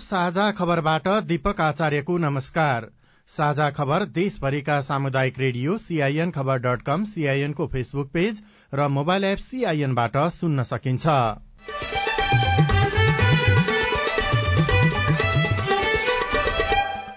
[0.00, 2.88] साझा खबरबाट दीपक आचार्यको नमस्कार।
[3.28, 9.38] साझा खबर देशभरिका सामुदायिक रेडियो सीआईएन खबर डट कम सीआईएनको फेसबुक पेज र मोबाइल एप
[9.40, 11.06] सीआईएनबाट सुन्न सकिन्छ।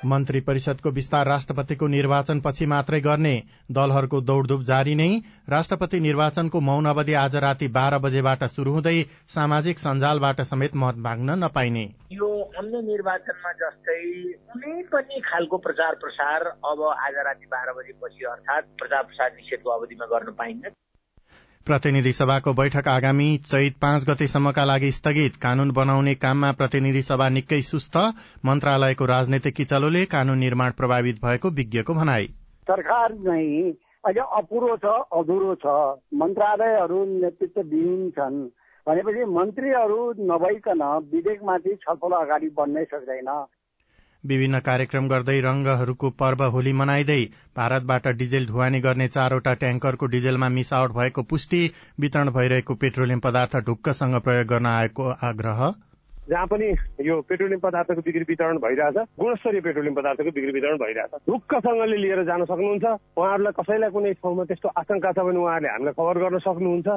[0.06, 3.34] मन्त्री परिषदको विस्तार राष्ट्रपतिको निर्वाचनपछि मात्रै गर्ने
[3.72, 5.10] दलहरूको दौड़धूप जारी नै
[5.50, 11.38] राष्ट्रपति निर्वाचनको मौन अवधि आज राति बाह्र बजेबाट शुरू हुँदै सामाजिक सञ्जालबाट समेत मत माग्न
[11.44, 12.29] नपाइने। यो
[12.60, 14.00] अन्य निर्वाचनमा जस्तै
[14.48, 20.06] कुनै पनि खालको प्रचार प्रसार अब आज राति बाह्र बजेपछि अर्थात प्रचार प्रसार निषेधको अवधिमा
[20.06, 20.72] गर्न पाइन्न।
[21.68, 27.62] प्रतिनिधि सभाको बैठक आगामी चैत पाँच गतेसम्मका लागि स्थगित। कानून बनाउने काममा प्रतिनिधि सभा निकै
[27.62, 27.98] सुस्त।
[28.46, 32.28] मन्त्रालयको राजनैतिक किचलोले कानून निर्माण प्रभावित भएको विज्ञको भनाई।
[32.68, 33.72] सरकार नै
[34.06, 35.80] अहिले अपुरो छ अधुरो छ।
[36.14, 38.48] मन्त्रालयहरू नेतृत्वविहीन छन्।
[38.88, 43.32] भनेपछि मन्त्रीहरू नभइकन विधेयकमाथि छलफल अगाडि बढ्नै सक्दैन।
[44.24, 47.22] विभिन्न कार्यक्रम गर्दै रंगहरूको पर्व होली मनाइँदै
[47.58, 51.62] भारतबाट डिजेल ढुवानी गर्ने चारवटा ट्याङ्करको डिजेलमा मिसावट भएको पुष्टि
[52.00, 55.62] वितरण भइरहेको पेट्रोलियम पदार्थ ढुक्कसँग प्रयोग गर्न आएको आग्रह?
[56.30, 56.68] जहाँ पनि
[57.02, 62.44] यो पेट्रोलियम पदार्थको बिक्री वितरण भइरहेछ गुणस्तरीय पेट्रोलियम पदार्थको बिक्री वितरण भइरहेछ। ढुक्कसँगले लिएर जान
[62.46, 62.86] सक्नुहुन्छ।
[63.18, 66.88] उहाँहरूलाई कसैलाई कुनै ठाउँमा त्यस्तो आशंका छ भने उहाँहरूले हामीलाई खबर गर्न सक्नुहुन्छ।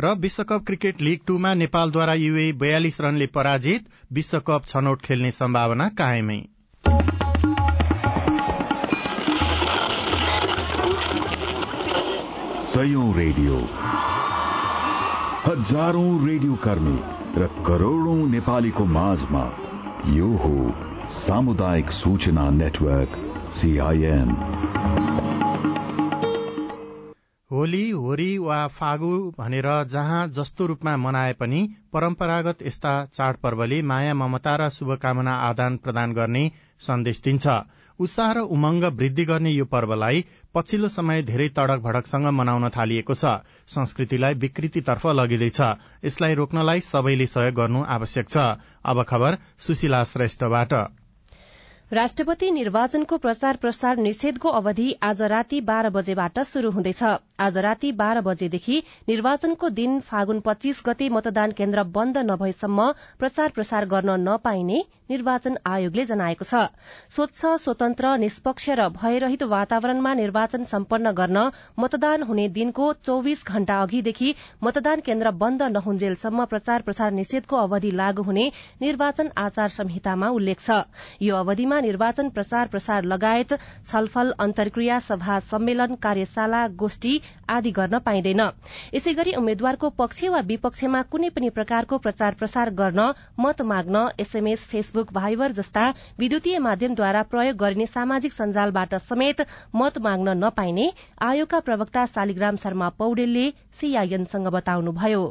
[0.00, 6.38] र विश्वकप क्रिकेट लीग टूमा नेपालद्वारा युए बयालिस रनले पराजित विश्वकप छनौट खेल्ने सम्भावना कायमै।
[13.16, 13.56] रेडियो।
[15.46, 16.98] हजारौं रेडियो कर्मी
[17.42, 19.44] र करोड़ौं नेपालीको माझमा
[20.06, 20.74] यो हो
[21.10, 23.12] सामुदायिक सूचना नेटवर्क
[23.52, 24.30] सीआईएन
[27.54, 31.60] होली होरी वा फागु भनेर जहाँ जस्तो रूपमा मनाए पनि
[31.92, 36.42] परम्परागत यस्ता चाडपर्वले माया ममता र शुभकामना आदान प्रदान गर्ने
[36.80, 37.46] सन्देश दिन्छ।
[37.98, 43.38] उत्साह र उमंग वृद्धि गर्ने यो पर्वलाई पछिल्लो समय धेरै तडक भडकसँग मनाउन थालिएको छ।
[43.68, 45.60] संस्कृतिलाई विकृतितर्फ लगिँदैछ।
[46.04, 48.50] यसलाई रोक्नलाई सबैले सहयोग गर्नु आवश्यक छ।
[48.84, 50.72] अब खबर सुशीला श्रेष्ठबाट।
[51.92, 57.02] राष्ट्रपति निर्वाचनको प्रचार प्रसार निषेधको अवधि आज राति बाह्र बजेबाट शुरू हुँदैछ।
[57.40, 63.86] आज राति बाह्र बजेदेखि निर्वाचनको दिन फागुन पच्चीस गते मतदान केन्द्र बन्द नभएसम्म प्रचार प्रसार
[63.86, 66.60] गर्न नपाइने निर्वाचन आयोगले जनाएको छ।
[67.10, 71.38] स्वच्छ स्वतन्त्र निष्पक्ष र भयरहित वातावरणमा निर्वाचन सम्पन्न गर्न
[71.78, 74.34] मतदान हुने दिनको चौविस घण्टा अघिदेखि
[74.64, 78.46] मतदान केन्द्र बन्द नहुन्जेलसम्म प्रचार प्रसार निषेधको अवधि लागू हुने
[78.80, 80.80] निर्वाचन आचार संहितामा उल्लेख छ।
[81.22, 83.52] यो अवधिमा निर्वाचन प्रचार प्रसार लगायत
[83.86, 88.40] छलफल अन्तर्क्रिया सभा सम्मेलन कार्यशाला गोष्ठी आदि गर्न पाइँदैन।
[88.94, 94.66] यसै गरी उम्मेद्वारको पक्ष वा विपक्षमा कुनै पनि प्रकारको प्रचार प्रसार गर्न मत माग्न एसएमएस
[94.94, 95.84] फेसबुक भाइबर जस्ता
[96.18, 99.40] विद्युतीय माध्यमद्वारा प्रयोग गरिने सामाजिक सञ्जालबाट समेत
[99.74, 100.86] मत माग्न नपाइने
[101.20, 105.22] आयोगका प्रवक्ता शालिग्राम शर्मा पौडेलले सीआईएनसँग बताउनुभयो।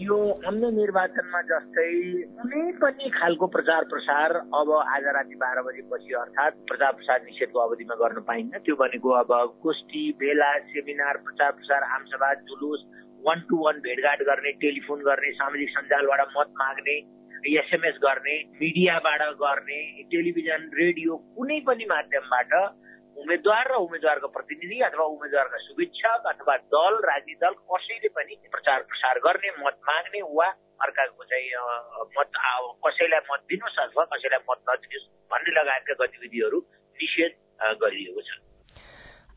[0.00, 0.18] यो
[0.50, 1.86] अन्य निर्वाचनमा जस्तै
[2.34, 7.94] कुनै पनि खालको प्रचार प्रसार अब आज राति बाह्र बजेपछि अर्थात् प्रचार प्रसार निषेधको अवधिमा
[8.02, 12.86] गर्न पाइन्न। त्यो भनेको अब गोष्ठी भेला सेमिनार प्रचार प्रसार आमसभा जुलुस
[13.24, 17.00] वान टू वान भेटघाट गर्ने टेलिफोन गर्ने सामाजिक सञ्जालबाट मत माग्ने
[17.42, 22.52] एसएमएस गर्ने मिडियाबाट गर्ने टेलिभिजन रेडियो कुनै पनि माध्यमबाट
[23.16, 29.18] उम्मेद्वार र उम्मेद्वारको प्रतिनिधि अथवा उम्मेद्वारका शुभेच्छक अथवा दल राजनीतिक दल कसैले पनि प्रचार प्रसार
[29.18, 30.46] गर्ने मत माग्ने वा
[30.82, 31.50] अर्काको चाहिँ
[32.18, 32.30] मत
[32.86, 36.58] कसैलाई मत दिनुहोस् अथवा कसैलाई मत नदिनुहोस् भन्ने लगायतका गतिविधिहरू
[36.98, 37.32] निषेध
[37.82, 38.51] गरिएको छ।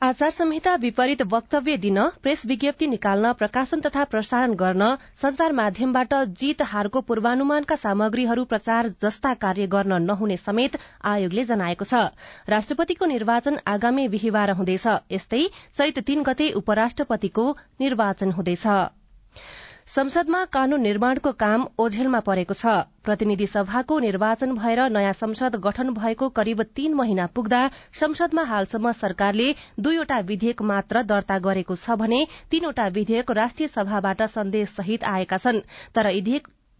[0.06, 4.90] आचार संहिता विपरीत वक्तव्य दिन प्रेस विज्ञप्ति निकाल्न प्रकाशन तथा प्रसारण गर्न
[5.22, 10.78] संचार माध्यमबाट जीत हारको पूर्वानुमानका सामग्रीहरू प्रचार जस्ता कार्य गर्न नहुने समेत
[11.14, 12.02] आयोगले जनाएको छ।
[12.48, 15.42] राष्ट्रपतिको निर्वाचन आगामी बिहिबार हुँदैछ। यस्तै
[15.78, 17.48] चैत तीन गते उपराष्ट्रपतिको
[17.82, 18.68] निर्वाचन हुँदैछ।
[19.88, 22.72] संसदमा कानून निर्माणको काम ओझेलमा परेको छ।
[23.06, 27.60] प्रतिनिधि सभाको निर्वाचन भएर नयाँ संसद गठन भएको करिब तीन महिना पुग्दा
[28.00, 29.48] संसदमा हालसम्म सरकारले
[29.80, 35.62] दुईवटा विधेयक मात्र दर्ता गरेको छ भने तीनवटा विधेयक राष्ट्रिय सभाबाट सन्देश सहित आएका छन्।
[35.96, 36.14] तर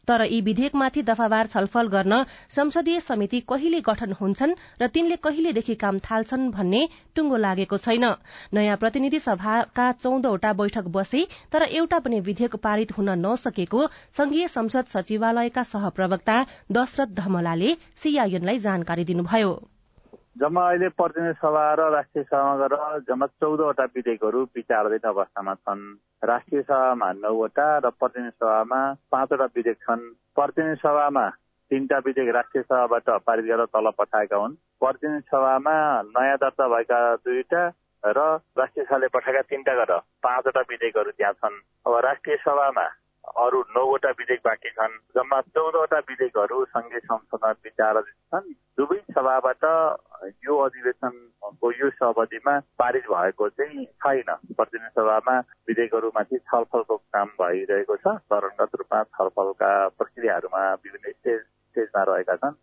[0.08, 6.00] तर यी विधेयकमाथि दफावार छलफल गर्न संसदीय समिति कहिले गठन हुन्छन् र तिनले कहिलेदेखि काम
[6.02, 8.06] थाल्छन् भन्ने टुंगो लागेको छैन।
[8.54, 13.88] नयाँ प्रतिनिधि सभाका चौधवटा बैठक बसे तर एउटा पनि विधेयक पारित हुन नसकेको
[14.18, 16.42] संघीय संसद सचिवालयका सहप्रवक्ता
[16.72, 19.54] दशरथ धमलाले सीआईएनलाई जानकारी दिनुभयो।
[20.36, 25.84] जम्मा अहिले प्रतिनिधि सभा र राष्ट्रिय सभामा गरेर जम्मा चौधवटा विधेयकहरू विचाराधीन अवस्थामा छन्।
[26.24, 28.80] राष्ट्रिय सभामा नौवटा र प्रतिनिधि सभामा
[29.12, 30.04] पाँचवटा विधेयक छन्।
[30.36, 31.26] प्रतिनिधि सभामा
[31.72, 35.76] तिनवटा विधेयक राष्ट्रिय सभाबाट पारित गरेर तल पठाएका हुन्। प्रतिनिधि सभामा
[36.12, 37.64] नयाँ दर्ता भएका दुईटा
[38.04, 38.20] र
[38.60, 42.88] राष्ट्रिय सभाले पठाएका तिनवटा गरेर पाँचवटा विधेयकहरू त्यहाँ छन्। अब राष्ट्रिय सभामा
[43.26, 49.64] अरू नौवटा विधेयक बाँकी छन् जम्मा चौधवटा विधेयकहरू सङ्घीय संसदमा विचाराधीन छन्। दुवै सभाबाट
[50.46, 55.36] यो अधिवेशनको यो अवधिमा पारित भएको चाहिँ छैन। प्रतिनिधि सभामा
[55.68, 62.56] विधेयकहरूमाथि छलफलको काम भइरहेको छ। चरणगत रूपमा छलफलका प्रक्रियाहरूमा विभिन्न स्टेज स्टेजमा रहेका छन्।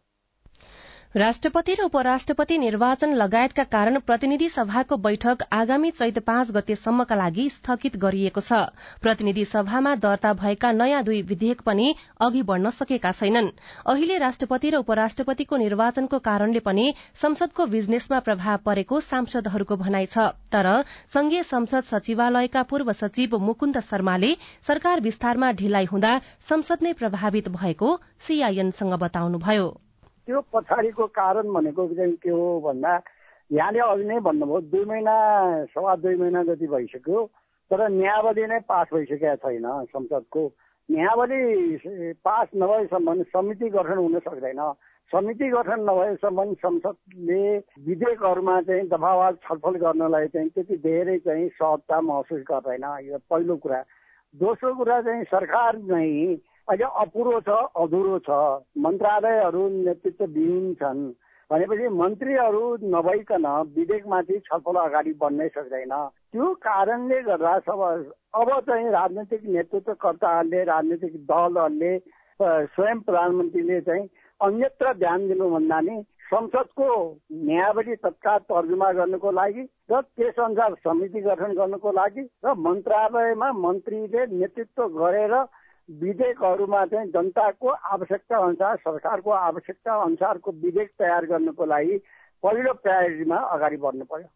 [1.15, 7.97] राष्ट्रपति र उपराष्ट्रपति निर्वाचन लगायतका कारण प्रतिनिधि सभाको बैठक आगामी चैत पाँच गतेसम्मका लागि स्थगित
[7.97, 8.61] गरिएको छ।
[9.03, 13.51] प्रतिनिधि सभामा दर्ता भएका नयाँ दुई विधेयक पनि अघि बढ़न सकेका छैनन्।
[13.87, 20.73] अहिले राष्ट्रपति र उपराष्ट्रपतिको निर्वाचनको कारणले पनि संसदको बिजनेसमा प्रभाव परेको सांसदहरूको भनाइ छ। तर
[21.13, 26.19] संघीय संसद सचिवालयका पूर्व सचिव मुकुन्द शर्माले सरकार विस्तारमा ढिलाइ हुँदा
[26.49, 29.73] संसद नै प्रभावित भएको सीआईएनसँग बताउनुभयो।
[30.27, 32.93] त्यो पछाडिको कारण भनेको चाहिँ के हो भन्दा
[33.51, 35.15] यहाँले अघि नै भन्नुभयो दुई महिना
[35.75, 37.25] सवा दुई महिना जति भइसक्यो
[37.71, 40.43] तर न्यायावली नै पास भइसकेका छैन संसदको।
[40.89, 44.61] न्यायावली पास नभएसम्म समिति गठन हुन सक्दैन।
[45.13, 47.43] समिति गठन नभएसम्म संसदले
[47.87, 53.81] विधेयकहरूमा चाहिँ दफावार छलफल गर्नलाई चाहिँ त्यति धेरै चाहिँ सहजता महसुस गर्दैन। यो पहिलो कुरा।
[54.35, 56.37] दोस्रो कुरा चाहिँ सरकार नै
[56.69, 58.31] अहिले अपुरो छ अधुरो छ।
[58.79, 61.03] मन्त्रालयहरू नेतृत्वविहीन छन्।
[61.51, 62.63] भनेपछि मन्त्रीहरू
[62.93, 65.95] नभइकन विधेयकमाथि छलफल अगाडि बढ्नै सक्दैन।
[66.33, 67.81] त्यो कारणले गर्दा सब
[68.35, 71.93] अब चाहिँ राजनैतिक नेतृत्वकर्ताहरूले राजनैतिक दलहरूले
[72.41, 74.09] स्वयं प्रधानमन्त्रीले चाहिँ
[74.41, 75.97] अन्यत्र ध्यान दिनुभन्दा नि
[76.33, 76.89] संसदको
[77.45, 84.87] न्यायावली तत्काल तर्जुमा गर्नुको लागि र त्यसअनुसार समिति गठन गर्नुको लागि र मन्त्रालयमा मन्त्रीले नेतृत्व
[84.97, 85.35] गरेर
[85.89, 91.97] विधेयकहरूमा चाहिँ जनताको आवश्यकता अनुसार सरकारको आवश्यकता अनुसारको विधेयक तयार गर्नको लागि
[92.43, 94.29] पहिलो प्रायोरिटीमा अगाडि बढ्नु पर्यो।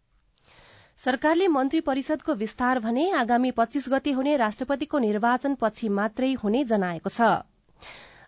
[0.96, 7.08] सरकारले मन्त्री परिषदको विस्तार भने आगामी पच्चीस गते हुने राष्ट्रपतिको निर्वाचन पछि मात्रै हुने जनाएको
[7.08, 7.20] छ।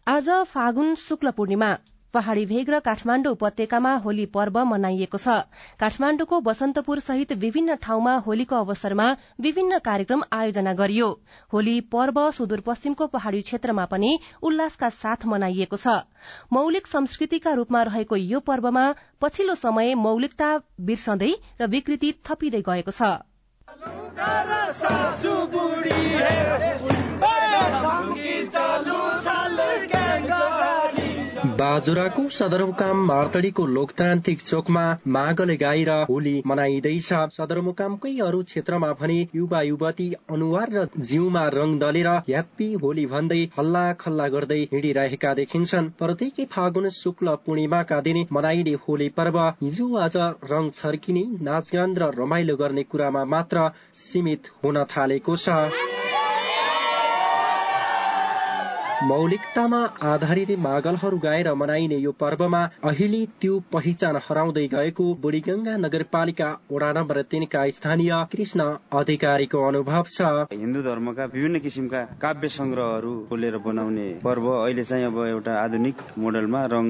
[0.07, 1.71] आज फागुन शुक्ल पूर्णिमा।
[2.19, 5.39] पहाड़ी भेग र काठमाण्डु उपत्यकामा होली पर्व मनाइएको छ।
[5.81, 9.07] काठमाण्डुको बसन्तपुर सहित विभिन्न ठाउँमा होलीको अवसरमा
[9.41, 11.09] विभिन्न कार्यक्रम आयोजना गरियो।
[11.53, 14.11] होली पर्व सुदूरपश्चिमको पहाड़ी क्षेत्रमा पनि
[14.43, 15.87] उल्लासका साथ मनाइएको छ।
[16.53, 18.85] मौलिक संस्कृतिका रूपमा रहेको यो पर्वमा
[19.21, 20.51] पछिल्लो समय मौलिकता
[20.83, 23.03] बिर्सँदै र विकृति थपिँदै गएको छ।
[31.59, 34.83] बाजुराको सदरमुकाम मार्तडीको लोकतान्त्रिक चोकमा
[35.15, 42.09] मागले गाएर होली मनाइँदैछ। सदरमुकामकै अरू क्षेत्रमा भने युवा युवती अनुहार र जिउमा रंग दलेर
[42.29, 49.09] ह्याप्पी होली भन्दै हल्ला खल्ला गर्दै हिँडिरहेका देखिन्छन्। प्रत्येकै फागुन शुक्ल पूर्णिमाका दिन मनाइने होली
[49.19, 50.17] पर्व हिजो आज
[50.53, 53.71] रंग छर्किने नाचगान र रमाइलो गर्ने कुरामा मात्र
[54.05, 56.08] सीमित हुन थालेको छ।
[59.03, 66.91] मौलिकतामा आधारित मागलहरू गाएर मनाइने यो पर्वमा अहिले त्यो पहिचान हराउँदै गएको बुढीगंगा नगरपालिका वडा
[66.93, 70.21] नम्बर तीनका स्थानीय कृष्ण अधिकारीको अनुभव छ।
[70.53, 76.65] हिन्दू धर्मका विभिन्न किसिमका काव्य संग्रहहरू खोलेर बनाउने पर्व अहिले चाहिँ अब एउटा आधुनिक मोडलमा
[76.75, 76.87] रङ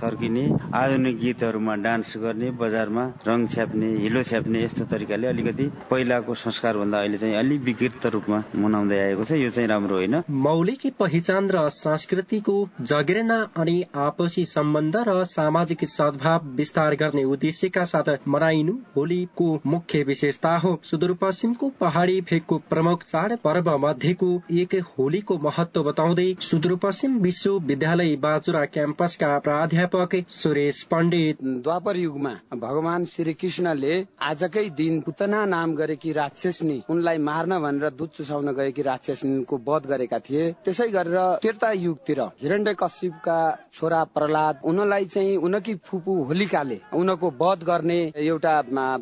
[0.00, 6.78] छर्किने आधुनिक गीतहरूमा डान्स गर्ने बजारमा रङ छ्याप्ने हिलो छ्याप्ने यस्तो तरिकाले अलिकति पहिलाको संस्कार
[6.78, 11.48] भन्दा अहिले चाहिँ अलिक विकृत रूपमा मनाउँदै आएको छ। यो चाहिँ राम्रो होइन। मौलिक पहिचान
[11.50, 19.48] र संस्कृतिको जगेर्ना अनि आपसी सम्बन्ध र सामाजिक सद्भाव विस्तार गर्ने उद्देश्यका साथ मनाइनु होलीको
[19.66, 27.18] मुख्य विशेषता हो। सुदूरपश्चिमको पहाड़ी भेगको प्रमुख चाड पर्व मध्येको एक होलीको महत्व बताउँदै सुदूरपश्चिम
[27.20, 35.74] विश्वविद्यालय बाजुरा क्याम्पसका प्राध्यापक सुरेश पण्डित। द्वापर युगमा भगवान श्री कृष्णले आजकै दिन पुतना नाम
[35.74, 41.70] गरेकी राक्षसनी उनलाई मार्न भनेर दुध चुसाउन गएकी राक्षसनीको वध गरेका थिए। त्यसै गरेर त्रेता
[41.72, 43.38] युगतिर हिरण्य कश्यपका
[43.74, 48.54] छोरा प्रहलाद उनलाई चाहिँ उनकी फुपू होलिकाले उनको वध गर्ने एउटा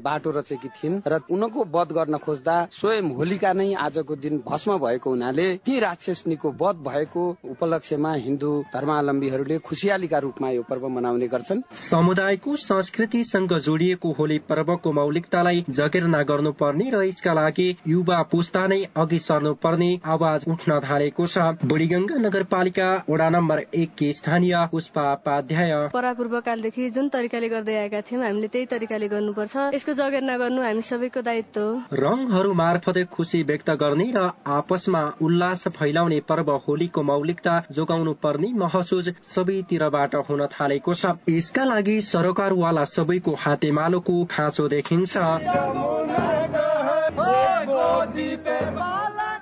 [0.04, 5.10] बाटो रचेकी थिइन् र उनको वध गर्न खोज्दा स्वयं होलिका नै आजको दिन भस्म भएको
[5.10, 12.56] हुनाले ती राक्षसनीको वध भएको उपलक्ष्यमा हिन्दू धर्मावलम्बीहरूले खुसियालीका रूपमा यो पर्व मनाउने गर्छन्। समुदायको
[12.58, 19.90] संस्कृतिसँग जोडिएको होली पर्वको मौलिकतालाई जगेर्ना गर्नुपर्ने र यसका लागि युवा पुस्ता नै अघि सर्नुपर्ने
[20.06, 27.48] आवाज उठ्न थालेको छ। बुढीगंगा महानगरपालिका वडा नम्बर एककी स्थानीय पुष्पा उपाध्याय परापूर्वकालदेखि जुन तरिकाले
[27.48, 32.52] गर्दै आएका थियौँ हामीले त्यही तरिकाले गर्नुपर्छ यसको जगेर्ना गर्नु हामी सबैको दायित्व हो रङहरू
[32.54, 40.20] मार्फत खुसी व्यक्त गर्ने र आपसमा उल्लास फैलाउने पर्व होलीको मौलिकता जोगाउनु पर्ने महसुस सबैतिरबाट
[40.28, 45.16] हुन थालेको छ यसका लागि सरकारवाला सबैको हातेमालोको खाँचो देखिन्छ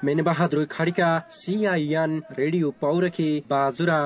[0.05, 4.01] मेनबहादुर खड्का सिआइएन रेडियो पौरखी बाजुरा।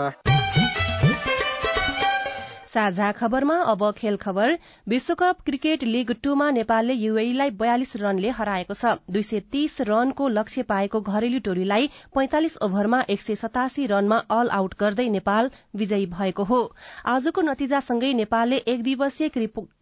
[2.71, 8.85] साझा खबरमा अब खेल खबर। विश्वकप क्रिकेट लीग टूमा नेपालले युएईलाई बयालिस रनले हराएको छ।
[9.11, 14.49] दुई सय तीस रनको लक्ष्य पाएको घरेलु टोलीलाई पैंतालिस ओभरमा एक सय सतासी रनमा अल
[14.51, 16.61] आउट गर्दै नेपाल विजयी भएको हो।
[17.07, 19.29] आजको नतिजासँगै नेपालले एक दिवसीय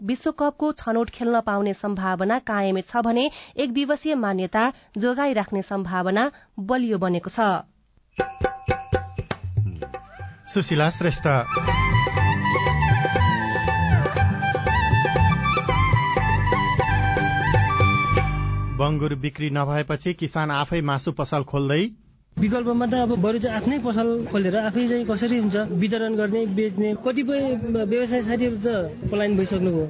[0.04, 3.25] विश्वकपको छनौट खेल्न पाउने सम्भावना कायमै छ भने
[3.59, 4.64] एक दिवसीय मान्यता
[4.99, 6.30] जोगाइराख्ने सम्भावना
[6.64, 7.38] बलियो बनेको छ।
[18.78, 21.82] बंगुर बिक्री नभएपछि किसान आफै मासु पसल खोल्दै
[22.37, 25.56] विकल्पमा त अब बरु चाहिँ आफ्नै पसल खोलेर आफै चाहिँ कसरी हुन्छ?
[25.80, 27.40] वितरण गर्ने बेच्ने कतिपय
[27.92, 29.87] व्यवसाय साथीहरू त पलायन भइसक्नुभयो।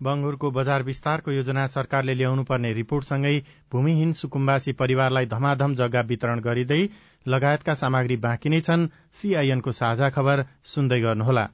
[0.00, 3.36] बंगुरको बजार विस्तारको योजना सरकारले ल्याउनु पर्ने रिपोर्टसँगै
[3.72, 6.82] भूमिहीन सुकुम्बासी परिवारलाई धमाधम जग्गा वितरण गरिँदै
[7.26, 11.46] लगायतका सामग्री बाँकी नै छन् सीआईएनको साझा खबर सुन्दै गर्नुहोला।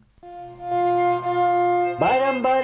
[2.00, 2.63] बारम्बार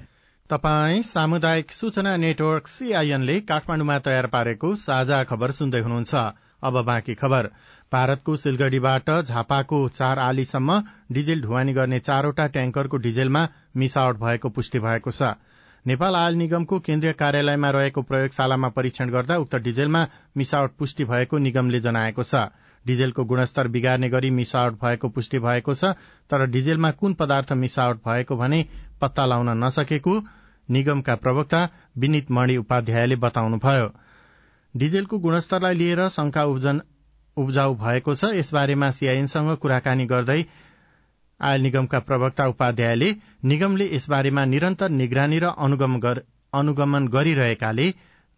[0.51, 6.23] तपाई सामुदायिक सूचना नेटवर्क सीआईएनले काठमाडौँमा तयार पारेको साझा खबर सुन्दै हुनुहुन्छ।
[6.63, 7.47] अब बाँकी खबर।
[7.91, 10.75] भारतको सिलगढ़ीबाट झापाको चार आलीसम्म
[11.11, 15.31] डिजेल ढुवानी गर्ने चारवटा ट्याङ्करको डिजेलमा मिसावट भएको पुष्टि भएको छ।
[15.85, 20.03] नेपाल आयल निगमको केन्द्रीय कार्यालयमा रहेको प्रयोगशालामा परीक्षण गर्दा उक्त डिजेलमा
[20.37, 22.43] मिसावट पुष्टि भएको निगमले जनाएको छ।
[22.85, 25.95] डिजेलको गुणस्तर बिगार्ने गरी मिसावट भएको पुष्टि भएको छ
[26.29, 28.63] तर डिजेलमा कुन पदार्थ मिसावट भएको भने
[29.01, 30.19] पत्ता लाउन नसकेको
[30.69, 31.61] निगमका प्रवक्ता
[31.97, 33.87] विनित मणि उपाध्यायले बताउनुभयो
[34.75, 36.43] डिजेलको गुणस्तरलाई लिएर शंका
[37.37, 40.41] उब्जाउ भएको छ। यसबारेमा सीआईएनसँग कुराकानी गर्दै
[41.39, 43.09] आयल निगमका प्रवक्ता उपाध्यायले
[43.45, 45.45] निगमले यसबारेमा निरन्तर निगरानी र
[46.53, 47.87] अनुगमन गरिरहेकाले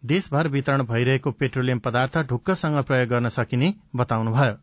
[0.02, 4.54] देशभर वितरण भइरहेको पेट्रोलियम पदार्थ ढुक्कसँग प्रयोग गर्न सकिने बताउनुभयो।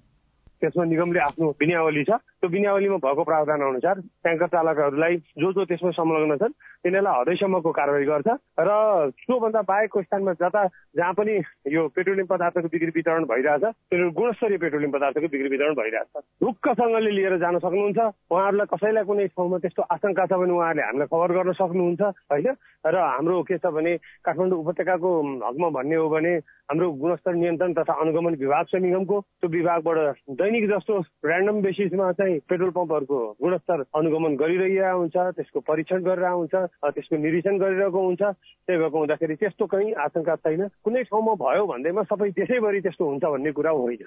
[0.62, 5.92] त्यसमा निगमले आफ्नो विनियावली छ। त्यो विनियावलीमा भएको प्रावधान अनुसार ट्याङ्कर चालकहरूलाई जो जो त्यसमा
[5.94, 8.30] संलग्न छन् तिनीहरूलाई हदैसम्मको कारवाही गर्छ
[8.60, 8.72] र
[9.14, 10.62] त्योभन्दा बाहेकको स्थानमा जता
[10.98, 11.34] जहाँ पनि
[11.70, 17.38] यो पेट्रोलियम पदार्थको बिक्री वितरण भइरहेछ त्यो गुणस्तरीय पेट्रोलियम पदार्थको बिक्री वितरण भइरहेछ। ढुक्कसँगले लिएर
[17.38, 18.00] जान सक्नुहुन्छ।
[18.34, 22.50] उहाँहरूलाई कसैलाई कुनै ठाउँमा त्यस्तो आशंका छ भने उहाँहरूले हामीलाई खबर गर्न सक्नुहुन्छ होइन?
[22.82, 23.94] र हाम्रो के छ भने
[24.26, 25.10] काठमाडौँ उपत्यकाको
[25.46, 26.34] हकमा भन्ने हो भने
[26.72, 29.98] हाम्रो गुणस्तर नियन्त्रण तथा अनुगमन विभाग छ निगमको त्यो विभागबाट
[30.40, 30.94] दैनिक जस्तो
[31.28, 37.58] ऱ्यान्डम बेसिसमा चाहिँ पेट्रोल पम्पहरूको गुणस्तर अनुगमन गरिरहेको हुन्छ त्यसको परीक्षण गरेर हुन्छ त्यसको निरीक्षण
[37.58, 42.82] गरिरहेको हुन्छ। त्यही भएको हुँदाखेरि त्यस्तो कहीँ आशंका छैन। कुनै ठाउँमा भयो भन्दैमा सबै देशैभरि
[42.82, 44.06] त्यस्तो हुन्छ भन्ने कुरा होइन।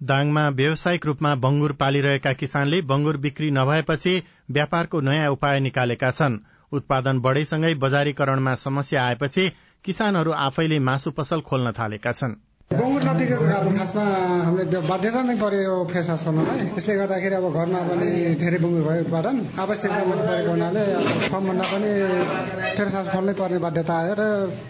[0.00, 4.14] दाङमा व्यावसायिक रूपमा बंगुर पालिरहेका किसानले बंगुर बिक्री नभएपछि
[4.50, 6.38] व्यापारको नयाँ उपाय निकालेका छन्।
[6.72, 9.48] उत्पादन बढ़ेसँगै बजारीकरणमा समस्या आएपछि
[9.84, 14.02] किसानहरू आफैले मासु पसल खोल्न थालेका छन्। बङ्गुर नदिएको अब खासमा
[14.46, 18.08] हामीले बाध्यता नै पर्यो फेस वास गर्नलाई त्यसले गर्दाखेरि अब घरमा पनि
[18.38, 20.84] धेरै बङ्गुर भयो उत्पादन। आवश्यकता पनि परेको हुनाले
[21.32, 21.90] फर्मभन्दा पनि
[22.78, 24.22] फेस वास खोल्नै पर्ने बाध्यता आयो र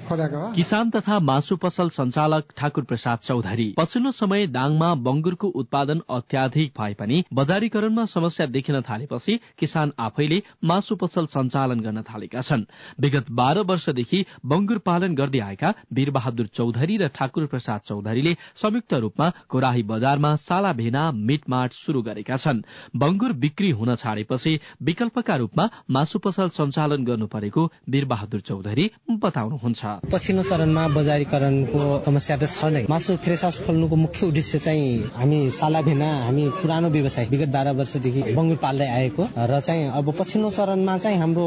[0.08, 6.00] खोलेको हो। किसान तथा मासु पसल सञ्चालक ठाकुर प्रसाद चौधरी पछिल्लो समय दाङमा बंगुरको उत्पादन
[6.08, 10.40] अत्याधिक भए पनि बजारीकरणमा समस्या देखिन थालेपछि किसान आफैले
[10.72, 12.64] मासु पसल सञ्चालन गर्न थालेका छन्।
[13.00, 19.28] विगत बाह्र वर्षदेखि बंगुर पालन गर्दै आएका वीरबहादुर चौधरी र ठाकुर प्रसाद चौधरीले संयुक्त रूपमा
[19.50, 22.62] कोराही बजारमा साला भेना मिटमाट शुरू गरेका छन्।
[22.96, 28.90] बंगुर बिक्री हुन छाडेपछि विकल्पका रूपमा मासु पसल सञ्चालन गर्नु परेको वीरबहादुर चौधरी
[29.22, 29.82] बताउनुहुन्छ।
[30.12, 35.38] पछिल्लो चरणमा बजारीकरणको समस्या त छ नै। मासु फ्रेस हाउस खोल्नुको मुख्य उद्देश्य चाहिँ हामी
[35.50, 40.50] साला भेना हामी पुरानो व्यवसाय विगत बाह्र वर्षदेखि बङ्गुर पाल्दै आएको। र चाहिँ अब पछिल्लो
[40.50, 41.46] चरणमा चाहिँ हाम्रो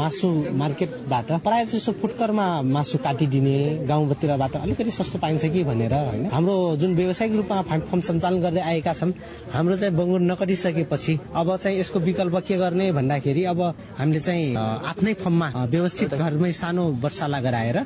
[0.00, 0.28] मासु
[0.62, 3.56] मार्केटबाट प्रायः जसो फुटकरमा मासु काटिदिने
[3.88, 6.26] गाउँतिरबाट अलिकति सस्तो पाइन्छ कि भनेर होइन?
[6.32, 9.12] हाम्रो जुन व्यावसायिक रूपमा फर्म सञ्चालन गर्दै आएका छन्
[9.52, 13.60] हाम्रो चाहिँ बङ्गुर नकटिसकेपछि अब चाहिँ यसको विकल्प के गर्ने भन्दाखेरि अब
[13.98, 17.78] हामीले चाहिँ आफ्नै फर्ममा व्यवस्थित घरमै सानो वर्षाला गराएर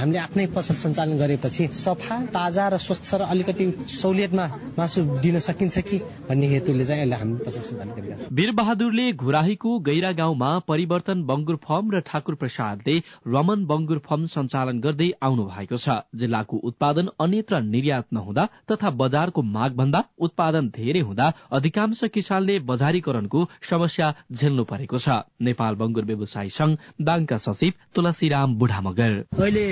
[0.00, 4.46] हामीले आफ्नै पसल सञ्चालन गरेपछि सफा ताजा र स्वच्छ र अलिकति सहुलियतमा
[4.78, 9.78] मासु दिन सकिन्छ कि भन्ने हेतुले चाहिँ अहिले हामी पसल सञ्चालन गरेका छौँ। वीरबहादुरले घुराहीको
[9.88, 12.96] गैरा गाउँमा परिवर्तन बंगुर फर्म र ठाकुर प्रसादले
[13.28, 19.42] रमन बंगुर फर्म सञ्चालन गर्दै आउनु भएको छ। जिल्लाको उत्पादन अन्यत्र निर्यात नहुँदा तथा बजारको
[19.56, 26.50] माग भन्दा उत्पादन धेरै हुँदा अधिकांश किसानले बजारीकरणको समस्या झेल्नु परेको छ। नेपाल बंगुर व्यवसायी
[26.50, 29.66] संघ दाङका सचिव तुलसीराम बुढा मगर अहिले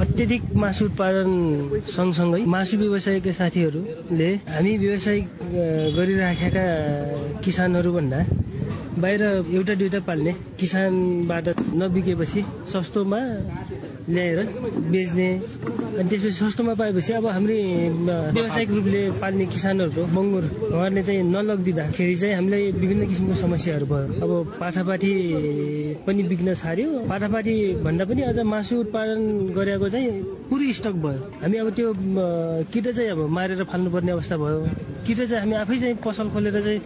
[0.00, 1.30] अत्यधिक मासु उत्पादन
[1.96, 5.20] सँगसँगै मासु व्यवसायका साथीहरूले हामी व्यवसाय
[5.96, 6.64] गरिराखेका
[7.44, 8.20] किसानहरू भन्दा
[9.00, 9.22] बाहिर
[9.56, 11.46] एउटा दुइटा पाल्ने किसानबाट
[11.80, 12.40] नबिकेपछि
[12.72, 13.20] सस्तोमा
[14.14, 14.38] ल्याएर
[14.92, 15.28] बेच्ने
[16.00, 17.56] अनि त्यसपछि सस्तोमा पाएपछि अब हाम्रो
[18.34, 24.30] व्यावसायिक रूपले पाल्ने किसानहरूको बङ्गुर उहाँहरूले चाहिँ नलगिदिँदाखेरि चाहिँ हामीलाई विभिन्न किसिमको समस्याहरू भयो। अब
[24.60, 25.12] पाठापाठी
[26.06, 29.20] पनि बिक्न छाड्यो पाठापाठी भन्दा पनि अझ मासु उत्पादन
[29.56, 30.08] गरेको चाहिँ
[30.50, 31.88] पुरै स्टक भयो। हामी अब त्यो
[32.72, 34.58] कि त चाहिँ अब मारेर फाल्नुपर्ने अवस्था भयो।
[35.06, 36.80] कि त चाहिँ हामी आफै चाहिँ पसल खोलेर चाहिँ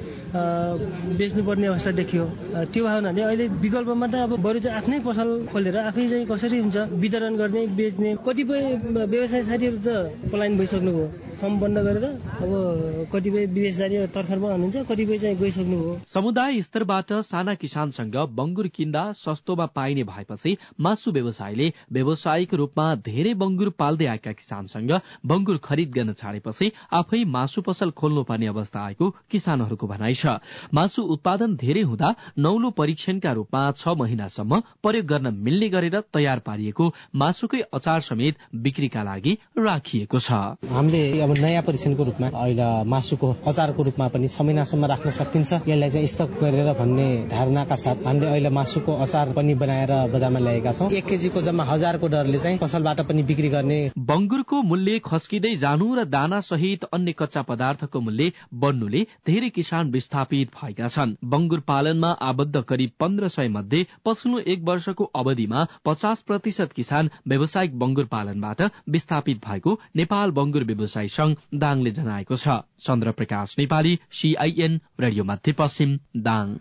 [1.19, 2.25] बेच्नुपर्ने अवस्था देखियो।
[2.73, 6.77] त्यो भने अहिले विकल्पमा त अब बरु चाहिँ आफ्नै पसल खोलेर आफै चाहिँ कसरी हुन्छ?
[7.15, 8.63] वितरण गर्ने बेच्ने कतिपय
[9.07, 15.37] व्यवसाय साथीहरू त पलायन भइसक्नुभयो। बन्द गरेर अब कतिपय विदेश जाने तर्खरमा हुनुहुन्छ कतिपय चाहिँ
[15.39, 23.35] गइसक्नुभयो समुदाय स्तरबाट साना किसानसँग बंगुर किन्दा सस्तोमा पाइने भएपछि मासु व्यवसायले व्यावसायिक रूपमा धेरै
[23.35, 24.93] बंगुर पाल्दै आएका किसानसँग
[25.27, 30.39] बंगुर खरिद गर्न छाडेपछि आफै मासु पसल खोल्नु पर्ने अवस्था आएको किसानहरूको भनाइ छ।
[30.75, 36.85] मासु उत्पादन धेरै हुँदा नौलो परीक्षणका रूपमा छ महिनासम्म प्रयोग गर्न मिल्ने गरेर तयार पारिएको
[37.15, 40.33] मासुकै अचार समेत बिक्रीका लागि राखिएको छ।
[40.75, 45.91] हामीले अब नयाँ परीक्षणको रूपमा अहिले मासुको अचारको रूपमा पनि छ महिनासम्म राख्न सकिन्छ। यसलाई
[45.91, 50.91] चाहिँ स्टक गरेर भन्ने धारणाका साथ हामीले अहिले मासुको अचार पनि बनाएर बजारमा ल्याएका छौँ।
[50.93, 56.05] एक केजीको जम्मा हजारको दरले चाहिँ पसलबाट पनि बिक्री गर्ने बंगुरको मूल्य खस्किँदै जानु र
[56.07, 62.63] दाना सहित अन्य कच्चा पदार्थको मूल्य बढ्नुले धेरै किसान विस्थापित भएका छन्। बंगुर पालनमा आबद्ध
[62.69, 69.41] करिब पन्ध्र सय मध्ये पछिल्लो एक वर्षको अवधिमा पचास प्रतिशत किसान व्यावसायिक बंगुर पालनबाट विस्थापित
[69.47, 76.55] भएको नेपाल बंगुर व्यवसायी संघ दाङले जनाएको छ। Chandra Prakash Nepali CIN radio Madhyapashchim Dang.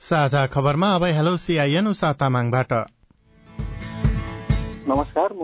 [0.00, 2.72] साझा खबरमा अब हेलो सीआईएन उषा तामाङबाट।
[4.88, 5.42] नमस्कार म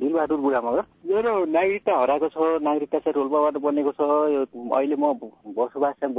[0.00, 4.00] दिलबहादुर बुढा मगर मेरो नागरिकता हराएको छ नागरिकता चाहिँ रोल्पाबाट बनेको छ।
[4.32, 5.12] यो अहिले म
[5.52, 6.14] बसोबास चाहिँ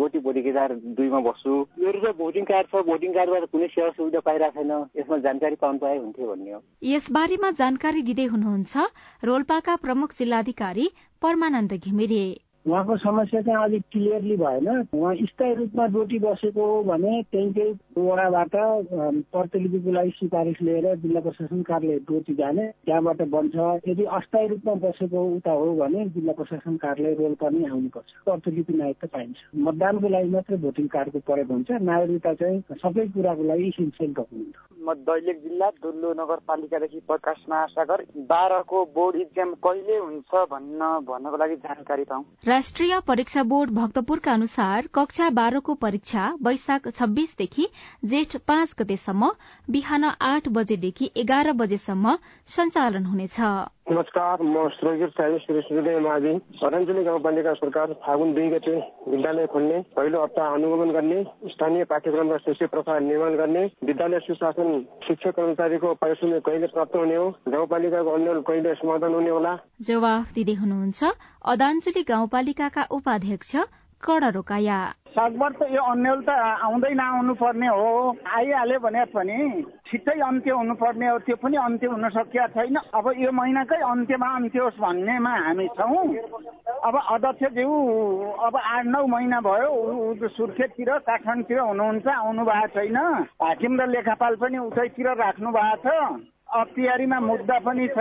[0.00, 4.56] गोटी केदार दुईमा बस्छु। मेरो चाहिँ भोटिङ कार्ड छ भोटिङ कार्डबाट कुनै सेवा सुविधा पाइरहेको
[4.56, 8.72] छैन। यसमा जानकारी पाउनु पाए हुन्थ्यो भन्ने हो। यसबारेमा जानकारी दिँदै हुनुहुन्छ
[9.28, 10.90] रोल्पाका प्रमुख जिल्लाधिकारी
[11.22, 12.24] परमानन्द घिमिरे।
[12.66, 17.72] उहाँको समस्या चाहिँ अलिक क्लियरली भएन। उहाँ स्थायी रूपमा डोटी बसेको हो भने त्यही त्यही
[17.98, 18.54] वडाबाट
[19.30, 23.54] प्रतिलिपिको लागि सिफारिस लिएर जिल्ला प्रशासन कार्यालय डोटी जाने त्यहाँबाट बन्छ।
[23.88, 29.06] यदि अस्थायी रूपमा बसेको उता हो भने जिल्ला प्रशासन कार्यालय रोल्पा नै आउनुपर्छ। प्रतिलिपि नागरिकता
[29.14, 34.54] पाइन्छ। मतदानको लागि मात्रै भोटिङ कार्डको प्रयोग हुन्छ। नागरिकता चाहिँ सबै कुराको लागि इसेन्सियल डकुमेन्ट
[34.86, 41.56] म दैलेख जिल्ला दुल्लु नगरपालिकादेखि प्रकाश महासागर। बाह्रको बोर्ड इक्जाम कहिले हुन्छ भन्न भन्नको लागि
[41.58, 47.68] जानकारी पाऊ। राष्ट्रिय परीक्षा बोर्ड भक्तपुरका अनुसार कक्षा बाह्रको परीक्षा वैशाख छब्बीसदेखि
[48.04, 49.30] जेठ पाँच गतेसम्म
[49.70, 52.16] बिहान आठ बजेदेखि एघार बजेसम्म
[52.48, 53.40] सञ्चालन हुनेछ।
[53.86, 56.30] नमस्कार म स्रोगिर साइन्स सूर्य माझी।
[56.66, 58.74] अरञ्जली गाउँपालिका सरकार फागुन दुई गते
[59.08, 64.82] विद्यालय खोल्ने पहिलो हप्ता अनुगमन गर्ने स्थानीय पाठ्यक्रम र शिक्षक प्रथा निर्माण गर्ने विद्यालय सुशासन
[65.06, 69.54] शिक्षक कर्मचारीको पारिश्रमिक कहिले प्राप्त हुने हो गाउँपालिकाको अन्यल कहिले समाधान हुने होला?
[69.82, 71.00] जवाफ दिँदै हुनुहुन्छ
[71.46, 73.56] अदाञ्जली गाउँपालिकाका उपाध्यक्ष
[74.02, 74.78] कर्ण रोकाया
[75.16, 76.30] सकभर त यो अन्यल त
[76.60, 77.88] आउँदै नआउनु पर्ने हो।
[78.36, 79.38] आइहाल्यो भने पनि
[79.88, 84.60] छिट्टै अन्त्य हुनुपर्ने हो। त्यो पनि अन्त्य हुन सकिया छैन। अब यो महिनाकै अन्त्यमा अन्त्य
[84.60, 86.04] होस् भन्नेमा हामी छौँ।
[86.84, 87.72] अब अध्यक्षज्यू
[88.44, 89.72] अब आठ नौ महिना भयो।
[90.36, 92.98] सुर्खेततिर काठमाडौँतिर हुनुहुन्छ आउनु भएको छैन।
[93.40, 96.20] हाकिम र लेखापाल पनि उतैतिर राख्नु भएको छ।
[96.60, 97.98] अख्तियारीमा मुद्दा पनि छ।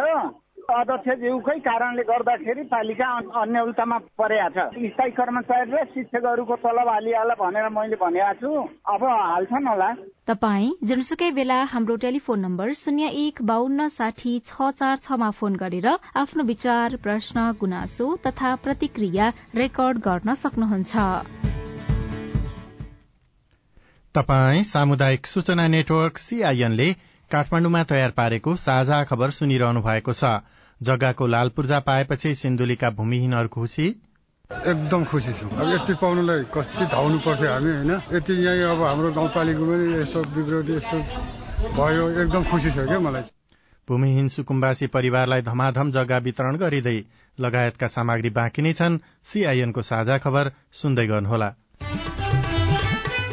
[0.65, 3.07] अध्यक्षज्यूकै कारणले गर्दाखेरि पालिका
[3.41, 8.49] अन्यलतामा परेको छ। स्थायी कर्मचारी र शिक्षकहरूको तलब हालिहाल भनेर मैले भनेको छु।
[8.83, 9.89] अब हाल्छन् होला।
[10.25, 15.87] तपाई जुनसुकै बेला हाम्रो टेलिफोन नम्बर शून्य एक बान्न साठी छ चार छमा फोन गरेर
[16.17, 19.25] आफ्नो विचार प्रश्न गुनासो तथा प्रतिक्रिया
[19.55, 20.93] रेकर्ड गर्न सक्नुहुन्छ।
[24.15, 26.89] तपाई सामुदायिक सूचना नेटवर्क सीआईएनले
[27.31, 30.23] काठमाण्डुमा तयार पारेको साझा खबर सुनिरहनु भएको छ।
[30.81, 33.87] जग्गाको लाल पूर्जा पाएपछि सिन्धुलीका भूमिहीनहरू खुसी?
[34.67, 37.91] एकदम खुसी छु। अब यति पाउनुलाई कति धाउनु पर्थ्यो हामी होइन?
[38.13, 40.97] यति यहाँ अब हाम्रो गाउँपालिकामा पनि यस्तो बिग्रियो यस्तो
[41.73, 43.23] भयो एकदम खुसी छ क्या मलाई।
[43.87, 46.97] भूमिहीन सुकुम्बासी परिवारलाई धमाधम जग्गा वितरण गरिँदै
[47.37, 51.49] लगायतका सामग्री बाँकी नै छन्। सीआईएनको साझा खबर सुन्दै गर्नुहोला।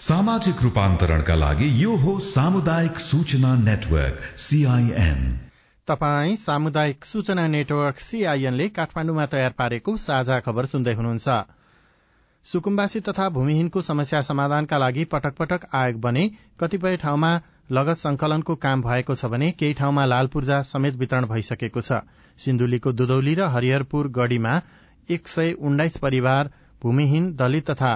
[0.00, 5.18] सामाजिक रूपान्तरणका लागि यो हो सामुदायिक सूचना नेटवर्क सीआईएन
[5.88, 11.28] तपाई सामुदायिक सूचना नेटवर्क सीआईएनले काठमाण्डुमा तयार पारेको साझा खबर सुन्दै हुनुहुन्छ।
[12.46, 16.24] सुकुम्बासी तथा भूमिहीनको समस्या समाधानका लागि पटक पटक आयोग बने
[16.60, 17.32] कतिपय ठाउँमा
[17.70, 22.00] लगत संकलनको काम भएको छ भने केही ठाउँमा लाल पूर्जा समेत वितरण भइसकेको छ।
[22.40, 24.54] सिन्धुलीको दुधौली र हरिहरपुर गढ़ीमा
[25.08, 26.50] एक सय उन्नाइस परिवार
[26.82, 27.92] भूमिहीन दलित तथा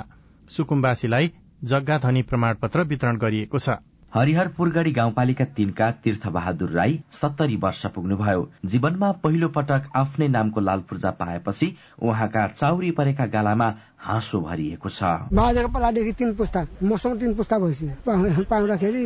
[0.51, 1.33] सुकुम्बासीलाई
[1.65, 3.77] जग्गा धनी प्रमाणपत्र वितरण गरिएको छ।
[4.13, 10.81] हरिहरपुरगढ़ी गाउँपालिका तीनका तीर्थ बहादुर राई सत्तरी वर्ष पुग्नुभयो। जीवनमा पहिलो पटक आफ्नै नामको लाल
[10.87, 11.67] पूर्जा पाएपछि
[11.99, 15.03] उहाँका चाउरी परेका गालामा हाँसो भरिएको छ।
[15.35, 19.05] बाजेको पालादेखि तीन पुस्ता मसँग तीन पुस्ता भइसक्यो। पाउँदाखेरि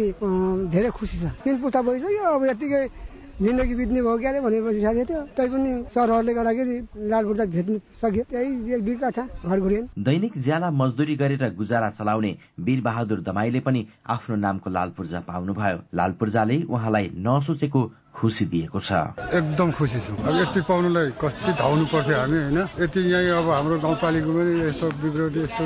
[0.69, 2.85] धेरै खुसी छ। तीन पुस्ता भइसक्यो अब यतिकै
[3.41, 8.23] जिन्दगी बित्ने भयो क्यारे भनेपछि साथी थियो तै पनि सरहरूले गर्दाखेरि लाल पूर्जा भेट्न सक्यो।
[8.31, 12.33] त्यही एक दुई काठा घर घुरिएन दैनिक ज्याला मजदुरी गरेर गुजारा चलाउने
[12.67, 17.83] वीर बहादुर दमाईले पनि आफ्नो नामको लाल पूर्जा पाउनुभयो। लाल पूर्जाले उहाँलाई नसोचेको
[18.19, 18.91] खुसी दिएको छ।
[19.31, 22.59] एकदम खुसी छु। अब यति पाउनुलाई कति धाउनु पर्थ्यो हामी होइन?
[22.83, 25.65] यति यहीँ अब हाम्रो गाउँपालिका पनि यस्तो बिग्रियो यस्तो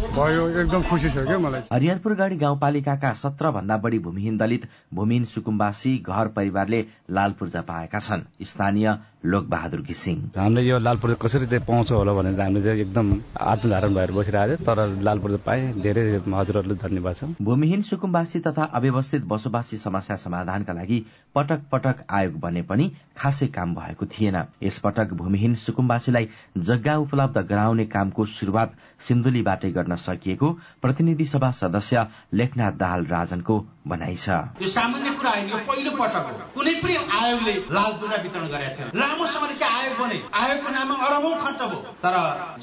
[0.00, 5.24] भयो एकदम खुसी छ क्या मलाई। हरिहरपुर गाडी गाउँपालिकाका सत्र भन्दा बढी भूमिहीन दलित भूमिहीन
[5.28, 8.88] सुकुम्बासी घर परिवारले लाल पूर्जा पाएका छन्। स्थानीय
[9.24, 13.12] लोक बहादुर घिसिङ हामीले यो लाल पूर्जा कसरी चाहिँ पाउँछौँ होला भनेर हामीले चाहिँ एकदम
[13.36, 18.64] आत्मधारण भएर बसिरहेको थियो तर लाल पूर्जा पाए। धेरै हजुरहरूले धन्यवाद छ। भूमिहीन सुकुम्बासी तथा
[18.72, 25.12] अव्यवस्थित बसोबासी समस्या समाधानका लागि पटक पटक आयोग बने पनि खासै काम भएको थिएन। यसपटक
[25.12, 30.48] भूमिहीन सुकुम्बासीलाई जग्गा उपलब्ध गराउने कामको शुरूआत सिन्धुलीबाटै गर्न सकिएको
[30.82, 34.28] प्रतिनिधि सभा सदस्य लेखनाथ दाहाल राजनको भनाइ छ।
[34.62, 38.74] यो सामान्य कुरा होइन यो पहिलो पटक हो। कुनै पनि आयोगले लाल पूजा वितरण गरेका
[38.76, 40.18] थिएन। लामो समयदेखि आयोग बने?
[40.40, 42.14] आयोगको नाममा अरबौं खर्च भयो। तर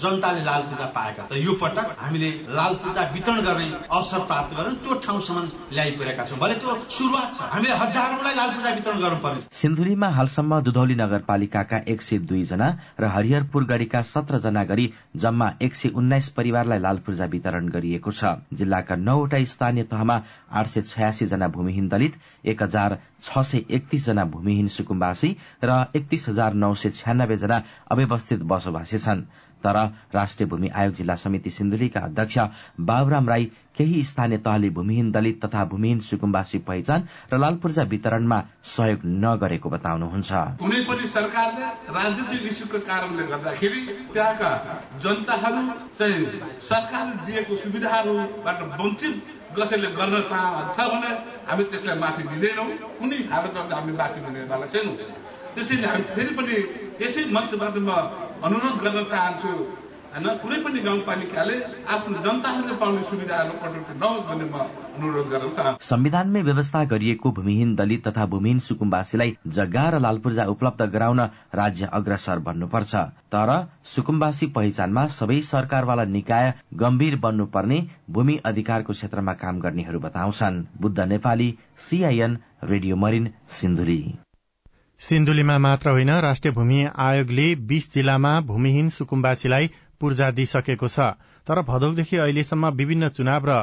[0.02, 4.76] जनताले लाल पूजा पाएका त। यो पटक हामीले लाल पूजा वितरण गर्ने अवसर प्राप्त गर्यौं
[4.84, 10.10] त्यो ठाउँसम्म ल्याइपुगेका छौँ। भले त्यो शुरूआत छ। हामीले हजारौंलाई लाल पूजा वितरण गर्नुपर्ने सिन्धुलीमा
[10.18, 12.68] हालसम्म दुधौली नगरपालिकाका एक सय दुई जना
[13.00, 18.12] र हरिहरपुर गढीका सत्र जना गरी जम्मा एक सय उन्नाइस परिवारलाई लाल पूर्जा वितरण गरिएको
[18.12, 20.18] छ। जिल्लाका नौवटा स्थानीय तहमा
[20.54, 22.14] आठ सय छयासी जना भूमिहीन दलित
[22.46, 25.30] एक हजार छ सय एकतीस जना भूमिहीन सुकुम्बासी
[25.64, 27.58] र एकतीस हजार नौ सय छ्यानब्बे जना
[27.90, 29.26] अव्यवस्थित बसोबासी छन्।
[29.64, 29.78] तर
[30.14, 32.38] राष्ट्रिय भूमि आयोग जिल्ला समिति सिन्धुलीका अध्यक्ष
[32.82, 33.46] बाबुराम राई
[33.78, 39.70] केही स्थानीय तहले भूमिहीन दलित तथा भूमिहीन सुकुम्बासी पहिचान र लाल पूर्जा वितरणमा सहयोग नगरेको
[39.70, 43.82] बताउनुहुन्छ। कुनै पनि सरकारले राजनीतिक इस्युको कारणले गर्दाखेरि
[44.14, 44.52] त्यहाँका
[45.04, 45.62] जनताहरू
[46.00, 46.26] चाहिँ
[46.70, 49.16] सरकारले दिएको सुविधाहरूबाट वञ्चित
[49.58, 51.12] कसैले गर्न चाहन्छ भने
[51.48, 52.68] हामी त्यसलाई माफी दिँदैनौँ
[53.00, 54.96] कुनै हालतमा हामी माफी दिनेवाला छैनौँ।
[55.58, 56.56] त्यसैले हामी फेरि पनि
[57.02, 57.90] यसै मञ्चबाट म
[58.48, 59.52] अनुरोध गर्न चाहन्छु
[60.18, 61.56] न कुनै पनि गाउँपालिकाले
[61.94, 64.56] आफ्नो जनताहरूले पाउने सुविधाहरू कटौती नहोस् भन्ने म
[64.98, 70.90] अनुरोध गर्न चाहन्छु। संविधानमै व्यवस्था गरिएको भूमिहीन दलित तथा भूमिहीन सुकुम्बासीलाई जग्गा र लालपूर्जा उपलब्ध
[70.96, 71.22] गराउन
[71.62, 72.94] राज्य अग्रसर बन्नुपर्छ।
[73.34, 73.54] तर
[73.94, 81.50] सुकुम्बासी पहिचानमा सबै सरकारवाला निकाय गम्भीर बन्नुपर्ने भूमि अधिकारको क्षेत्रमा काम गर्नेहरू बताउँछन्। Buddha Nepali
[81.90, 82.40] CIN
[82.72, 84.02] radio Marin Sindhuli.
[85.02, 89.70] सिन्धुलीमा मात्र होइन राष्ट्रिय भूमि आयोगले बीस जिल्लामा भूमिहीन सुकुम्बासीलाई
[90.02, 91.00] पूर्जा दिइसकेको छ।
[91.48, 93.58] तर भदौदेखि अहिलेसम्म विभिन्न चुनाव र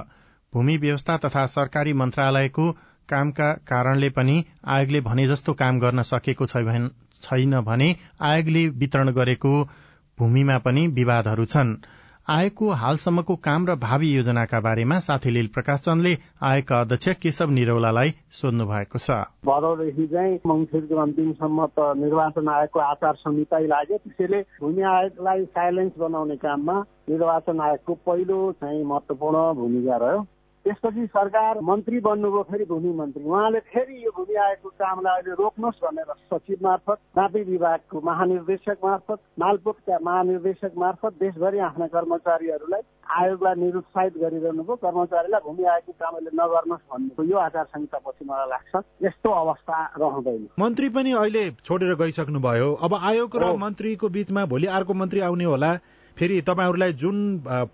[0.52, 2.70] भूमि व्यवस्था तथा सरकारी मन्त्रालयको
[3.08, 7.88] कामका कारणले पनि आयोगले भने जस्तो काम गर्न सकेको छैन भने
[8.22, 9.52] आयोगले वितरण गरेको
[10.18, 11.76] भूमिमा पनि विवादहरू छन्।
[12.28, 18.14] आयोगको हालसम्मको काम र भावी योजनाका बारेमा साथी लील प्रकाश चन्दले आयोगका अध्यक्ष केशव निरौलालाई
[18.32, 24.82] सोध्नु भएको छ। भदौदेखि चाहिँ मङ्सिरको अन्तिमसम्म त निर्वाचन आयोगको आचार संहिता लाग्यो। त्यसैले भूमि
[24.94, 26.80] आयोगलाई साइलेन्स बनाउने काममा
[27.12, 30.24] निर्वाचन आयोगको पहिलो चाहिँ महत्वपूर्ण भूमिका रह्यो।
[30.64, 35.82] त्यसपछि सरकार मन्त्री बन्नुभयो फेरि भूमि मन्त्री उहाँले फेरि यो भूमि आयोगको कामलाई अहिले रोक्नुहोस्
[35.84, 42.82] भनेर सचिव मार्फत नापी विभागको महानिर्देशक मार्फत मालपोतका महानिर्देशक मार्फत देशभरि आफ्ना कर्मचारीहरूलाई
[43.14, 48.48] आयोगलाई निरुत्साहित गरिरहनु भयो। कर्मचारीलाई भूमि आयोगको काम अहिले नगर्नुहोस् भन्ने यो आचार संहितापछि मलाई
[48.50, 54.66] लाग्छ यस्तो अवस्था रहँदैन। मन्त्री पनि अहिले छोडेर गइसक्नुभयो। अब आयोग र मन्त्रीको बीचमा भोलि
[54.80, 55.72] अर्को मन्त्री आउने होला।
[56.16, 57.16] फेरि तपाईँहरूलाई जुन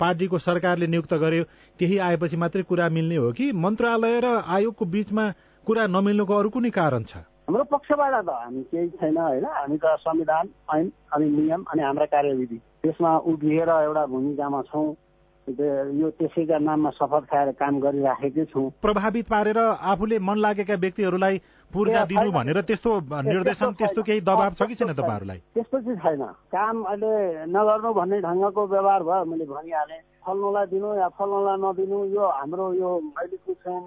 [0.00, 1.44] पार्टीको सरकारले नियुक्त गर्यो
[1.78, 3.52] त्यही आएपछि मात्रै कुरा मिल्ने हो कि?
[3.52, 5.24] मन्त्रालय र आयोगको बीचमा
[5.66, 7.20] कुरा नमिल्नुको अरू कुनै कारण छ?
[7.44, 9.44] हाम्रो पक्षबाट त हामी केही छैन होइन?
[9.44, 14.88] हामी त संविधान ऐन अनि नियम अनि हाम्रा कार्यविधि। त्यसमा उभिएर एउटा भूमिकामा छौँ।
[15.48, 22.04] यो त्यसैका नाममा शपथ खाएर काम गरिराखेकै छौँ। प्रभावित पारेर आफूले मन लागेका व्यक्तिहरूलाई पूर्जा
[22.04, 22.90] दिनु भनेर त्यस्तो
[23.24, 25.38] निर्देशन त्यस्तो केही दबाब छ कि छैन तपाईँहरूलाई?
[25.54, 26.22] त्यस्तो चाहिँ छैन।
[26.54, 32.24] काम अहिले नगर्नु भन्ने ढङ्गको व्यवहार भयो मैले भनिहालेँ। फल्नुलाई दिनु या फल्नुलाई नदिनु यो
[32.28, 33.80] हाम्रो यो अहिलेको चाहिँ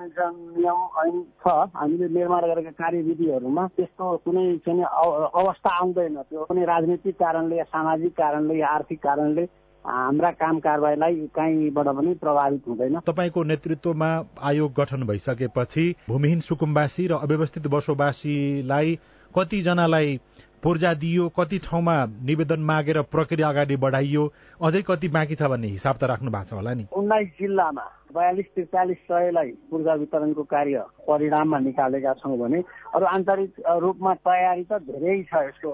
[0.58, 7.16] नियम ऐन छ। हामीले निर्माण गरेका कार्यविधिहरूमा त्यस्तो कुनै चाहिँ अवस्था आउँदैन। त्यो कुनै राजनीतिक
[7.16, 9.46] कारणले या सामाजिक कारणले या आर्थिक कारणले
[9.86, 14.10] हाम्रा काम कारवाहीलाई कहीँबाट पनि प्रभावित हुँदैन। तपाईँको नेतृत्वमा
[14.42, 18.98] आयोग गठन भइसकेपछि भूमिहीन सुकुम्बासी र अव्यवस्थित बसोबासीलाई
[19.36, 20.20] कतिजनालाई
[20.64, 24.24] पूर्जा दियो कति ठाउँमा निवेदन मागेर प्रक्रिया अगाडि बढाइयो
[24.64, 28.46] अझै कति बाँकी छ भन्ने हिसाब त राख्नु भएको छ होला नि। उन्नाइस जिल्लामा बयालिस
[28.56, 32.64] त्रिचालिस सयलाई पूर्जा वितरणको कार्य परिणाममा निकालेका छौँ भने
[32.96, 33.52] अरू आन्तरिक
[33.84, 35.72] रूपमा तयारी त धेरै छ यसको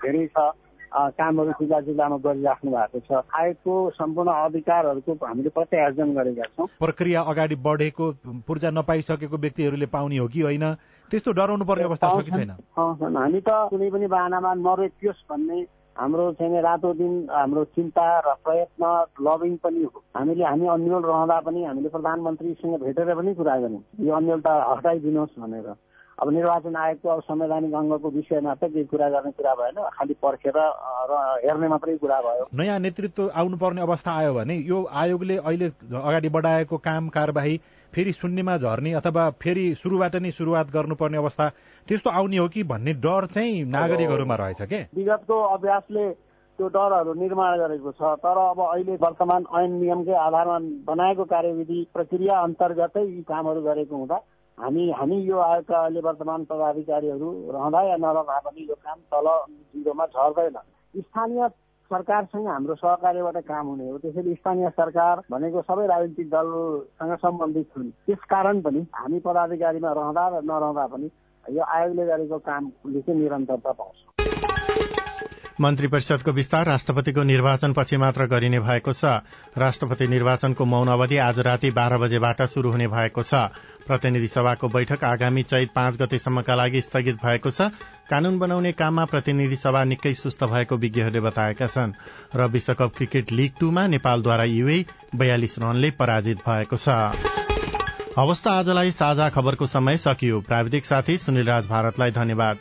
[0.00, 0.48] धेरै छ।
[0.90, 7.56] कामहरू जिल्ला जिल्लामा गरिराख्नु भएको छ। आयोगको सम्पूर्ण अधिकारहरूको हामीले प्रत्यार्जन गरेका छौँ। प्रक्रिया अगाडि
[7.60, 8.04] बढेको
[8.46, 10.64] पूर्जा नपाइसकेको व्यक्तिहरूले पाउने हो कि होइन?
[11.10, 12.50] त्यस्तो डराउनु पर्ने अवस्था छ कि छैन?
[12.76, 15.58] हामी त कुनै पनि बाहनामा नरोकियोस् भन्ने
[15.96, 18.84] हाम्रो चाहिँ रातो दिन हाम्रो चिन्ता र प्रयत्न
[19.18, 24.12] लबिङ पनि हो। हामीले हामी अन्यल रहँदा पनि हामीले प्रधानमन्त्रीसँग भेटेर पनि कुरा गऱ्यौँ। यो
[24.14, 25.68] अन्यलता हटाइदिनुहोस् भनेर।
[26.18, 30.56] अब निर्वाचन आयोगको अब संवैधानिक अङ्गको विषयमा त केही कुरा गर्ने कुरा भएन खालि पर्खेर
[30.58, 31.12] र
[31.46, 36.76] हेर्ने मात्रै कुरा भयो। नयाँ नेतृत्व आउनुपर्ने अवस्था आयो भने यो आयोगले अहिले अगाडि बढाएको
[36.82, 37.56] काम कारवाही
[37.92, 41.48] फेरि शून्यमा झर्ने अथवा फेरि सुरुबाट नै सुरुवात गर्नुपर्ने अवस्था
[41.86, 44.80] त्यस्तो आउने हो कि भन्ने डर चाहिँ नागरिकहरूमा रहेछ के?
[44.98, 46.06] विगतको अभ्यासले
[46.58, 50.58] त्यो डरहरू निर्माण गरेको छ तर अब अहिले वर्तमान ऐन नियमकै आधारमा
[50.90, 54.18] बनाएको कार्यविधि प्रक्रिया अन्तर्गतै यी कामहरू गरेको हुँदा
[54.58, 59.26] हामी हामी यो आयोगका अहिले वर्तमान पदाधिकारीहरू रहँदा या नरहँदा पनि यो काम तल
[59.74, 60.58] जिरोमा झर्दैन।
[60.98, 61.48] स्थानीय
[61.90, 67.90] सरकारसँग हाम्रो सहकार्यबाट काम हुने हो। त्यसैले स्थानीय सरकार भनेको सबै राजनीतिक दलसँग सम्बन्धित हुन्।
[68.06, 71.10] त्यस कारण पनि हामी पदाधिकारीमा रहँदा र नरहँदा पनि
[71.46, 74.17] यो आयोगले गरेको कामले चाहिँ निरन्तरता पाउँछ।
[75.60, 79.04] मन्त्री परिषदको विस्तार राष्ट्रपतिको निर्वाचन पछि मात्र गरिने भएको छ।
[79.58, 83.34] राष्ट्रपति निर्वाचनको मौन अवधि आज राति बाह्र बजेबाट शुरू हुने भएको छ।
[83.86, 87.74] प्रतिनिधि सभाको बैठक आगामी चैत पाँच गतेसम्मका लागि स्थगित भएको छ।
[88.10, 91.92] कानून बनाउने काममा प्रतिनिधि सभा निकै सुस्त भएको विज्ञहरूले बताएका छन्।
[92.36, 96.88] र विश्वकप क्रिकेट लीग टूमा नेपालद्वारा युए बयालिस रनले पराजित भएको छ।
[98.18, 102.58] अवस्था आजलाई साझा खबरको समय सकियो। प्राविधिक साथी सुनिल राज भारतलाई धन्यवाद।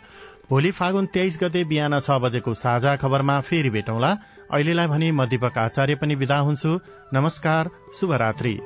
[0.49, 4.11] भोलि फागुन तेइस गते बिहान छ बजेको साझा खबरमा फेरि भेटौँला।
[4.51, 5.25] अहिलेलाई भने म
[5.59, 6.79] आचार्य पनि विदा हुन्छु।
[7.13, 8.59] नमस्कार शुभरात्री।